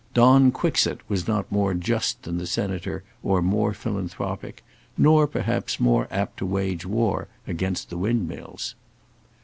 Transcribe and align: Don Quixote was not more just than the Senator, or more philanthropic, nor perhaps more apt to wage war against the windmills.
Don 0.15 0.51
Quixote 0.51 1.03
was 1.07 1.27
not 1.27 1.51
more 1.51 1.75
just 1.75 2.23
than 2.23 2.39
the 2.39 2.47
Senator, 2.47 3.03
or 3.21 3.39
more 3.39 3.71
philanthropic, 3.71 4.63
nor 4.97 5.27
perhaps 5.27 5.79
more 5.79 6.07
apt 6.09 6.37
to 6.37 6.45
wage 6.47 6.87
war 6.87 7.27
against 7.47 7.91
the 7.91 7.97
windmills. 7.99 8.73